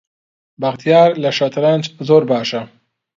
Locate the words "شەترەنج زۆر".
1.37-2.23